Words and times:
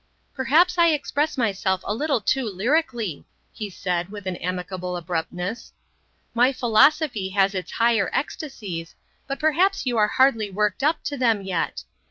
"Perhaps 0.33 0.79
I 0.79 0.87
express 0.87 1.37
myself 1.37 1.81
a 1.83 1.93
little 1.93 2.19
too 2.21 2.45
lyrically," 2.49 3.23
he 3.53 3.69
said 3.69 4.09
with 4.09 4.25
an 4.25 4.35
amicable 4.37 4.97
abruptness. 4.97 5.73
"My 6.33 6.51
philosophy 6.51 7.29
has 7.29 7.53
its 7.53 7.73
higher 7.73 8.09
ecstasies, 8.11 8.95
but 9.27 9.37
perhaps 9.39 9.85
you 9.85 9.97
are 9.99 10.07
hardly 10.07 10.49
worked 10.49 10.81
up 10.83 11.03
to 11.03 11.17
them 11.17 11.43
yet. 11.43 11.83